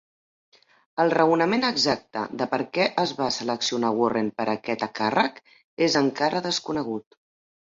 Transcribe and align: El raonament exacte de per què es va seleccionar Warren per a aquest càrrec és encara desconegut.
El 1.01 1.11
raonament 1.15 1.67
exacte 1.67 2.23
de 2.39 2.47
per 2.53 2.59
què 2.77 2.87
es 3.03 3.13
va 3.19 3.27
seleccionar 3.37 3.93
Warren 4.01 4.33
per 4.41 4.47
a 4.49 4.57
aquest 4.59 4.87
càrrec 5.03 5.39
és 5.91 5.99
encara 6.03 6.43
desconegut. 6.49 7.21